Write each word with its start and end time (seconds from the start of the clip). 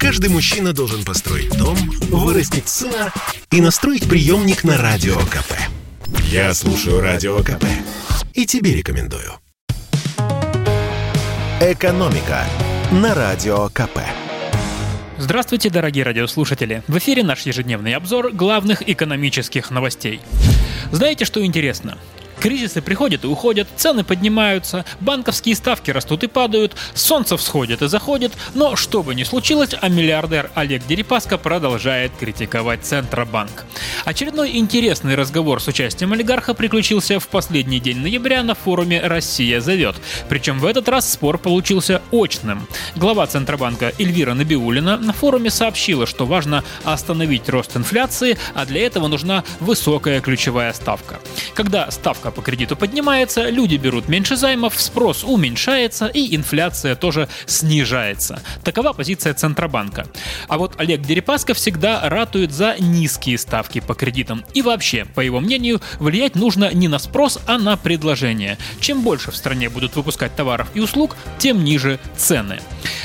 Каждый 0.00 0.30
мужчина 0.30 0.72
должен 0.72 1.04
построить 1.04 1.54
дом, 1.58 1.76
вырастить 2.08 2.70
сына 2.70 3.12
и 3.50 3.60
настроить 3.60 4.08
приемник 4.08 4.64
на 4.64 4.78
Радио 4.78 5.14
КП. 5.14 5.52
Я 6.24 6.54
слушаю 6.54 7.02
Радио 7.02 7.36
КП 7.40 7.66
и 8.32 8.46
тебе 8.46 8.74
рекомендую. 8.74 9.34
«Экономика» 11.60 12.46
на 12.90 13.14
Радио 13.14 13.68
КП. 13.68 13.98
Здравствуйте, 15.18 15.68
дорогие 15.68 16.02
радиослушатели! 16.02 16.82
В 16.88 16.96
эфире 16.96 17.22
наш 17.22 17.42
ежедневный 17.42 17.94
обзор 17.94 18.32
главных 18.32 18.88
экономических 18.88 19.70
новостей. 19.70 20.22
Знаете, 20.92 21.26
что 21.26 21.44
интересно? 21.44 21.98
Кризисы 22.40 22.80
приходят 22.80 23.24
и 23.24 23.26
уходят, 23.26 23.68
цены 23.76 24.02
поднимаются, 24.02 24.86
банковские 25.00 25.54
ставки 25.54 25.90
растут 25.90 26.24
и 26.24 26.26
падают, 26.26 26.74
солнце 26.94 27.36
всходит 27.36 27.82
и 27.82 27.88
заходит, 27.88 28.32
но 28.54 28.76
что 28.76 29.02
бы 29.02 29.14
ни 29.14 29.24
случилось, 29.24 29.74
а 29.78 29.88
миллиардер 29.90 30.50
Олег 30.54 30.86
Дерипаска 30.86 31.36
продолжает 31.36 32.12
критиковать 32.18 32.84
Центробанк. 32.84 33.66
Очередной 34.06 34.56
интересный 34.56 35.16
разговор 35.16 35.60
с 35.60 35.68
участием 35.68 36.14
олигарха 36.14 36.54
приключился 36.54 37.20
в 37.20 37.28
последний 37.28 37.78
день 37.78 37.98
ноября 37.98 38.42
на 38.42 38.54
форуме 38.54 39.00
«Россия 39.02 39.60
зовет». 39.60 39.96
Причем 40.30 40.60
в 40.60 40.64
этот 40.64 40.88
раз 40.88 41.12
спор 41.12 41.36
получился 41.36 42.00
очным. 42.10 42.66
Глава 42.96 43.26
Центробанка 43.26 43.92
Эльвира 43.98 44.32
Набиулина 44.32 44.96
на 44.96 45.12
форуме 45.12 45.50
сообщила, 45.50 46.06
что 46.06 46.24
важно 46.24 46.64
остановить 46.84 47.50
рост 47.50 47.76
инфляции, 47.76 48.38
а 48.54 48.64
для 48.64 48.86
этого 48.86 49.08
нужна 49.08 49.44
высокая 49.60 50.22
ключевая 50.22 50.72
ставка. 50.72 51.20
Когда 51.54 51.90
ставка 51.90 52.29
ставка 52.30 52.40
по 52.40 52.42
кредиту 52.42 52.76
поднимается, 52.76 53.50
люди 53.50 53.76
берут 53.76 54.08
меньше 54.08 54.36
займов, 54.36 54.80
спрос 54.80 55.24
уменьшается 55.24 56.06
и 56.06 56.34
инфляция 56.34 56.94
тоже 56.94 57.28
снижается. 57.46 58.42
Такова 58.64 58.92
позиция 58.92 59.34
Центробанка. 59.34 60.06
А 60.48 60.58
вот 60.58 60.74
Олег 60.78 61.02
Дерипаска 61.02 61.54
всегда 61.54 62.08
ратует 62.08 62.52
за 62.52 62.76
низкие 62.78 63.38
ставки 63.38 63.80
по 63.80 63.94
кредитам. 63.94 64.44
И 64.54 64.62
вообще, 64.62 65.04
по 65.04 65.20
его 65.20 65.40
мнению, 65.40 65.80
влиять 65.98 66.36
нужно 66.36 66.72
не 66.72 66.88
на 66.88 66.98
спрос, 66.98 67.38
а 67.46 67.58
на 67.58 67.76
предложение. 67.76 68.58
Чем 68.80 69.02
больше 69.02 69.30
в 69.30 69.36
стране 69.36 69.68
будут 69.68 69.96
выпускать 69.96 70.34
товаров 70.36 70.68
и 70.74 70.80
услуг, 70.80 71.16
тем 71.38 71.64
ниже 71.64 71.98
цены. 72.16 72.60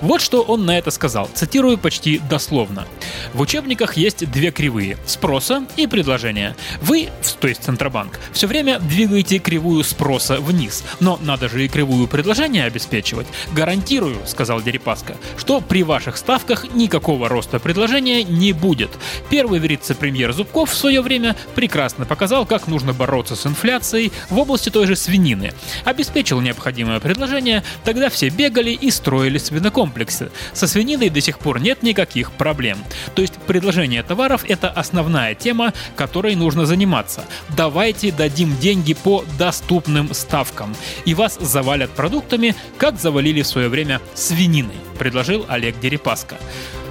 Вот 0.00 0.20
что 0.20 0.42
он 0.42 0.64
на 0.64 0.78
это 0.78 0.90
сказал, 0.90 1.28
цитирую 1.34 1.78
почти 1.78 2.20
дословно. 2.30 2.86
В 3.34 3.40
учебниках 3.40 3.96
есть 3.96 4.30
две 4.30 4.50
кривые– 4.50 4.96
спроса 5.06 5.66
и 5.76 5.86
предложения. 5.86 6.56
Вы, 6.80 7.08
то 7.40 7.48
есть 7.48 7.64
Центробанк, 7.64 8.18
все 8.32 8.46
время 8.46 8.78
двигаете 9.08 9.38
кривую 9.38 9.84
спроса 9.84 10.38
вниз, 10.38 10.84
но 11.00 11.18
надо 11.22 11.48
же 11.48 11.64
и 11.64 11.68
кривую 11.68 12.06
предложения 12.08 12.64
обеспечивать. 12.64 13.26
Гарантирую, 13.52 14.18
сказал 14.26 14.60
Дерипаска, 14.60 15.16
что 15.38 15.60
при 15.60 15.82
ваших 15.82 16.18
ставках 16.18 16.74
никакого 16.74 17.28
роста 17.28 17.58
предложения 17.58 18.22
не 18.22 18.52
будет. 18.52 18.90
Первый 19.30 19.60
вице-премьер 19.60 20.32
Зубков 20.32 20.70
в 20.70 20.76
свое 20.76 21.00
время 21.00 21.36
прекрасно 21.54 22.04
показал, 22.04 22.44
как 22.44 22.68
нужно 22.68 22.92
бороться 22.92 23.34
с 23.34 23.46
инфляцией 23.46 24.12
в 24.28 24.38
области 24.38 24.68
той 24.68 24.86
же 24.86 24.94
свинины. 24.94 25.52
Обеспечил 25.84 26.40
необходимое 26.40 27.00
предложение, 27.00 27.62
тогда 27.84 28.10
все 28.10 28.28
бегали 28.28 28.70
и 28.70 28.90
строили 28.90 29.38
свинокомплексы. 29.38 30.30
Со 30.52 30.66
свининой 30.66 31.08
до 31.08 31.20
сих 31.20 31.38
пор 31.38 31.60
нет 31.60 31.82
никаких 31.82 32.32
проблем. 32.32 32.78
То 33.14 33.22
есть 33.22 33.34
предложение 33.46 34.02
товаров– 34.02 34.44
это 34.48 34.68
основная 34.68 35.34
тема, 35.34 35.72
которой 35.96 36.34
нужно 36.34 36.66
заниматься. 36.66 37.24
Давайте 37.56 38.12
дадим 38.12 38.56
деньги 38.58 38.92
по 39.02 39.24
доступным 39.38 40.12
ставкам, 40.14 40.74
и 41.04 41.14
вас 41.14 41.38
завалят 41.40 41.90
продуктами, 41.90 42.54
как 42.76 42.98
завалили 42.98 43.42
в 43.42 43.46
свое 43.46 43.68
время 43.68 44.00
свининой, 44.14 44.76
предложил 44.98 45.44
Олег 45.48 45.78
Дерипаска. 45.80 46.36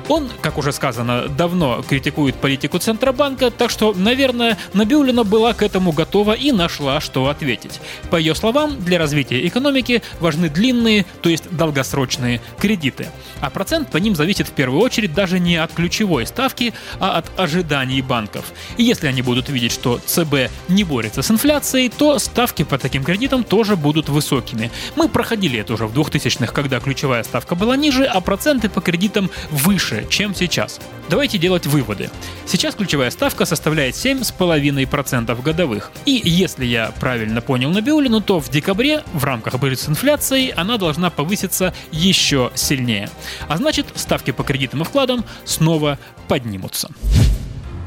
Он, 0.10 0.30
как 0.42 0.58
уже 0.58 0.72
сказано, 0.72 1.28
давно 1.28 1.84
критикует 1.88 2.36
политику 2.36 2.80
Центробанка, 2.80 3.52
так 3.52 3.70
что, 3.70 3.94
наверное, 3.94 4.58
Набиулина 4.74 5.24
была 5.24 5.54
к 5.54 5.62
этому 5.62 5.92
готова 5.92 6.34
и 6.34 6.52
нашла, 6.52 7.02
что 7.02 7.28
ответить. 7.28 7.82
По 8.10 8.16
ее 8.16 8.34
словам, 8.34 8.78
для 8.80 9.00
развития 9.00 9.46
экономики 9.46 10.02
важны 10.20 10.50
длинные, 10.50 11.06
то 11.22 11.30
есть 11.30 11.50
долгосрочные 11.52 12.42
кредиты. 12.58 13.10
А 13.42 13.50
процент 13.50 13.92
по 13.92 13.98
ним 13.98 14.16
зависит 14.16 14.48
в 14.48 14.52
первую 14.52 14.82
очередь 14.82 15.14
даже 15.14 15.40
не 15.40 15.58
от 15.58 15.74
ключевой 15.74 16.26
ставки, 16.26 16.74
а 17.00 17.18
от 17.18 17.40
ожиданий 17.40 18.02
банков. 18.02 18.46
И 18.78 18.84
если 18.84 19.08
они 19.08 19.22
будут 19.22 19.50
видеть, 19.50 19.74
что 19.74 20.00
ЦБ 20.06 20.50
не 20.70 20.84
борется 20.84 21.22
с 21.22 21.30
инфляцией, 21.32 21.90
то 21.90 22.18
ставки 22.20 22.64
по 22.64 22.78
таким 22.78 23.04
кредитам 23.04 23.44
тоже 23.44 23.76
будут 23.76 24.08
высокими. 24.08 24.72
Мы 24.96 25.10
проходили 25.10 25.60
это 25.60 25.74
уже 25.74 25.86
в 25.86 25.98
2000-х, 25.98 26.54
когда 26.54 26.80
ключевая 26.80 27.24
ставка 27.24 27.56
была 27.56 27.76
ниже, 27.76 28.06
а 28.06 28.22
проценты 28.22 28.70
по 28.70 28.82
кредитам 28.82 29.30
выше 29.52 29.97
выше, 29.98 30.10
чем 30.10 30.36
сейчас. 30.36 30.80
Давайте 31.10 31.38
делать 31.38 31.66
выводы. 31.66 32.10
Сейчас 32.46 32.76
ключевая 32.76 33.12
ставка 33.12 33.46
составляет 33.46 33.96
7,5% 33.96 35.42
годовых. 35.42 35.92
И 36.06 36.22
если 36.24 36.66
я 36.66 36.92
правильно 37.00 37.42
понял 37.42 37.72
Набиулину, 37.72 38.22
то 38.22 38.40
в 38.40 38.50
декабре 38.50 39.04
в 39.14 39.24
рамках 39.24 39.60
борьбы 39.60 39.76
с 39.76 39.88
инфляцией 39.88 40.50
она 40.50 40.78
должна 40.78 41.10
повыситься 41.10 41.74
еще 41.92 42.52
сильнее. 42.56 43.10
А 43.48 43.58
значит, 43.58 43.88
ставки 43.96 44.32
по 44.32 44.44
кредитам 44.44 44.82
и 44.82 44.86
вкладам 44.86 45.24
снова 45.46 45.98
поднимутся. 46.28 46.90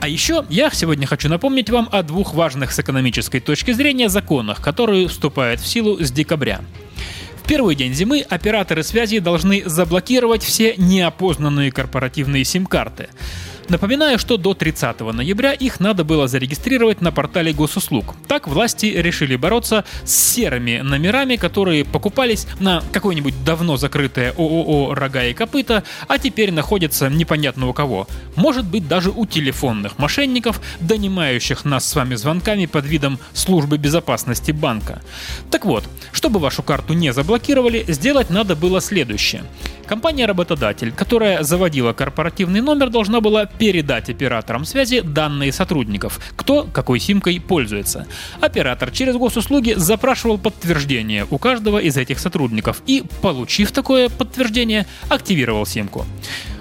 А 0.00 0.08
еще 0.08 0.46
я 0.48 0.70
сегодня 0.70 1.06
хочу 1.06 1.28
напомнить 1.28 1.68
вам 1.68 1.88
о 1.92 2.02
двух 2.02 2.32
важных 2.32 2.72
с 2.72 2.78
экономической 2.78 3.40
точки 3.40 3.72
зрения 3.72 4.08
законах, 4.08 4.62
которые 4.62 5.08
вступают 5.08 5.60
в 5.60 5.66
силу 5.66 6.02
с 6.02 6.10
декабря 6.10 6.62
первый 7.50 7.74
день 7.74 7.92
зимы 7.92 8.20
операторы 8.20 8.84
связи 8.84 9.18
должны 9.18 9.64
заблокировать 9.66 10.44
все 10.44 10.74
неопознанные 10.76 11.72
корпоративные 11.72 12.44
сим-карты. 12.44 13.08
Напоминаю, 13.70 14.18
что 14.18 14.36
до 14.36 14.52
30 14.52 14.98
ноября 14.98 15.52
их 15.52 15.78
надо 15.78 16.02
было 16.02 16.26
зарегистрировать 16.26 17.00
на 17.00 17.12
портале 17.12 17.52
госуслуг. 17.52 18.16
Так 18.26 18.48
власти 18.48 18.86
решили 18.86 19.36
бороться 19.36 19.84
с 20.04 20.12
серыми 20.12 20.78
номерами, 20.78 21.36
которые 21.36 21.84
покупались 21.84 22.48
на 22.58 22.82
какое-нибудь 22.92 23.44
давно 23.44 23.76
закрытое 23.76 24.32
ООО 24.32 24.96
«Рога 24.96 25.24
и 25.24 25.34
копыта», 25.34 25.84
а 26.08 26.18
теперь 26.18 26.50
находятся 26.50 27.08
непонятно 27.08 27.68
у 27.68 27.72
кого. 27.72 28.08
Может 28.34 28.64
быть 28.64 28.88
даже 28.88 29.10
у 29.10 29.24
телефонных 29.24 29.98
мошенников, 29.98 30.60
донимающих 30.80 31.64
нас 31.64 31.88
с 31.88 31.94
вами 31.94 32.16
звонками 32.16 32.66
под 32.66 32.86
видом 32.86 33.20
службы 33.34 33.78
безопасности 33.78 34.50
банка. 34.50 35.00
Так 35.52 35.64
вот, 35.64 35.84
чтобы 36.10 36.40
вашу 36.40 36.64
карту 36.64 36.94
не 36.94 37.12
заблокировали, 37.12 37.84
сделать 37.86 38.30
надо 38.30 38.56
было 38.56 38.80
следующее. 38.80 39.44
Компания-работодатель, 39.90 40.92
которая 40.92 41.42
заводила 41.42 41.92
корпоративный 41.92 42.60
номер, 42.60 42.90
должна 42.90 43.20
была 43.20 43.46
передать 43.46 44.08
операторам 44.08 44.64
связи 44.64 45.00
данные 45.00 45.50
сотрудников, 45.50 46.20
кто 46.36 46.62
какой 46.62 47.00
симкой 47.00 47.40
пользуется. 47.40 48.06
Оператор 48.40 48.92
через 48.92 49.16
госуслуги 49.16 49.74
запрашивал 49.76 50.38
подтверждение 50.38 51.26
у 51.28 51.38
каждого 51.38 51.78
из 51.78 51.96
этих 51.96 52.20
сотрудников 52.20 52.82
и, 52.86 53.02
получив 53.20 53.72
такое 53.72 54.08
подтверждение, 54.08 54.86
активировал 55.08 55.66
симку. 55.66 56.06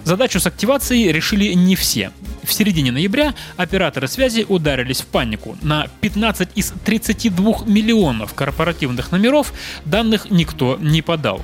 Задачу 0.03 0.39
с 0.39 0.47
активацией 0.47 1.11
решили 1.11 1.53
не 1.53 1.75
все. 1.75 2.11
В 2.41 2.51
середине 2.51 2.91
ноября 2.91 3.35
операторы 3.57 4.07
связи 4.07 4.43
ударились 4.49 5.01
в 5.01 5.05
панику. 5.05 5.55
На 5.61 5.85
15 6.01 6.49
из 6.55 6.73
32 6.83 7.65
миллионов 7.67 8.33
корпоративных 8.33 9.11
номеров 9.11 9.53
данных 9.85 10.31
никто 10.31 10.79
не 10.81 11.03
подал. 11.03 11.43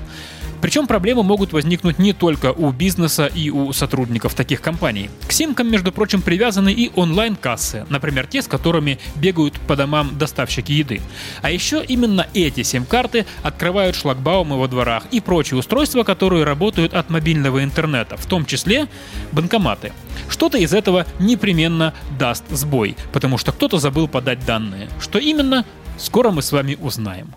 Причем 0.61 0.87
проблемы 0.87 1.23
могут 1.23 1.53
возникнуть 1.53 1.99
не 1.99 2.13
только 2.13 2.51
у 2.51 2.71
бизнеса 2.71 3.27
и 3.27 3.49
у 3.49 3.71
сотрудников 3.73 4.33
таких 4.33 4.61
компаний. 4.61 5.09
К 5.27 5.31
симкам, 5.31 5.69
между 5.69 5.91
прочим, 5.91 6.21
привязаны 6.21 6.73
и 6.73 6.91
онлайн-кассы, 6.95 7.85
например, 7.89 8.27
те, 8.27 8.41
с 8.41 8.47
которыми 8.47 8.99
бегают 9.15 9.59
по 9.61 9.75
домам 9.75 10.17
доставщики 10.17 10.71
еды. 10.71 11.01
А 11.41 11.51
еще 11.51 11.83
именно 11.83 12.27
эти 12.33 12.63
сим-карты 12.63 13.25
открывают 13.43 13.95
шлагбаумы 13.95 14.59
во 14.59 14.67
дворах 14.67 15.03
и 15.11 15.19
прочие 15.19 15.59
устройства, 15.59 16.03
которые 16.03 16.43
работают 16.43 16.93
от 16.93 17.09
мобильного 17.09 17.63
интернета, 17.63 18.17
в 18.17 18.25
том 18.25 18.45
числе 18.45 18.87
банкоматы. 19.31 19.91
Что-то 20.29 20.57
из 20.57 20.73
этого 20.73 21.05
непременно 21.19 21.93
даст 22.17 22.43
сбой, 22.49 22.95
потому 23.13 23.37
что 23.37 23.51
кто-то 23.51 23.77
забыл 23.77 24.07
подать 24.07 24.45
данные. 24.45 24.89
Что 24.99 25.19
именно, 25.19 25.65
скоро 25.97 26.31
мы 26.31 26.41
с 26.41 26.51
вами 26.51 26.77
узнаем. 26.81 27.33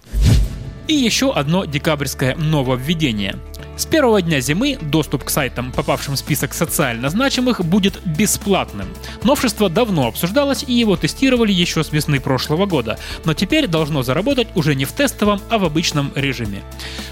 И 0.88 0.94
еще 0.94 1.32
одно 1.32 1.66
декабрьское 1.66 2.34
нововведение. 2.34 3.36
С 3.78 3.86
первого 3.86 4.20
дня 4.20 4.40
зимы 4.40 4.76
доступ 4.82 5.22
к 5.22 5.30
сайтам, 5.30 5.70
попавшим 5.70 6.16
в 6.16 6.18
список 6.18 6.52
социально 6.52 7.10
значимых, 7.10 7.64
будет 7.64 8.04
бесплатным. 8.04 8.88
Новшество 9.22 9.70
давно 9.70 10.08
обсуждалось 10.08 10.64
и 10.66 10.72
его 10.72 10.96
тестировали 10.96 11.52
еще 11.52 11.84
с 11.84 11.92
весны 11.92 12.18
прошлого 12.18 12.66
года, 12.66 12.98
но 13.24 13.34
теперь 13.34 13.68
должно 13.68 14.02
заработать 14.02 14.48
уже 14.56 14.74
не 14.74 14.84
в 14.84 14.90
тестовом, 14.90 15.40
а 15.48 15.58
в 15.58 15.64
обычном 15.64 16.10
режиме. 16.16 16.64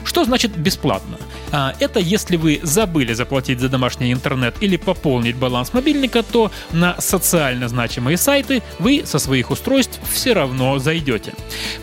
Что 0.02 0.24
значит 0.24 0.56
бесплатно? 0.58 1.18
А, 1.52 1.72
это 1.78 2.00
если 2.00 2.34
вы 2.36 2.58
забыли 2.64 3.12
заплатить 3.12 3.60
за 3.60 3.68
домашний 3.68 4.12
интернет 4.12 4.56
или 4.60 4.76
пополнить 4.76 5.36
баланс 5.36 5.72
мобильника, 5.72 6.24
то 6.24 6.50
на 6.72 7.00
социально 7.00 7.68
значимые 7.68 8.16
сайты 8.16 8.60
вы 8.80 9.04
со 9.06 9.20
своих 9.20 9.52
устройств 9.52 10.00
все 10.10 10.32
равно 10.32 10.80
зайдете. 10.80 11.32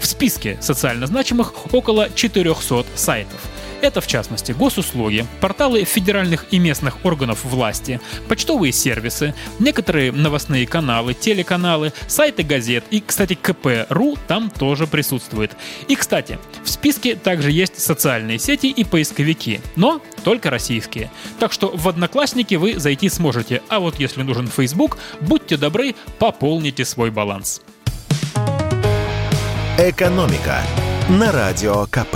В 0.02 0.06
списке 0.06 0.58
социально 0.60 1.08
значимых 1.08 1.74
около 1.74 2.10
400 2.14 2.86
сайтов. 2.96 3.40
Это, 3.84 4.00
в 4.00 4.08
частности, 4.08 4.54
госуслуги, 4.54 5.26
порталы 5.42 5.84
федеральных 5.84 6.46
и 6.52 6.58
местных 6.58 7.04
органов 7.04 7.44
власти, 7.44 8.00
почтовые 8.30 8.72
сервисы, 8.72 9.36
некоторые 9.60 10.14
новостные 10.14 10.66
каналы, 10.66 11.14
телеканалы, 11.14 11.92
сайты 12.08 12.44
газет 12.44 12.86
и, 12.92 13.04
кстати, 13.06 13.34
КП.ру 13.34 14.18
там 14.26 14.50
тоже 14.50 14.88
присутствует. 14.88 15.52
И, 15.90 15.98
кстати, 15.98 16.40
в 16.64 16.70
списке 16.70 17.16
также 17.16 17.52
есть 17.52 17.78
социальные 17.78 18.40
сети 18.40 18.68
и 18.68 18.86
поисковики, 18.86 19.60
но 19.76 20.02
только 20.24 20.50
российские. 20.50 21.12
Так 21.38 21.52
что 21.52 21.68
в 21.76 21.90
Одноклассники 21.90 22.56
вы 22.56 22.80
зайти 22.80 23.10
сможете, 23.10 23.62
а 23.68 23.82
вот 23.82 24.00
если 24.00 24.24
нужен 24.24 24.48
Facebook, 24.48 24.98
будьте 25.20 25.58
добры, 25.58 25.94
пополните 26.20 26.86
свой 26.86 27.12
баланс. 27.12 27.62
Экономика 29.78 30.62
на 31.10 31.34
радио 31.34 31.86
КП. 31.88 32.16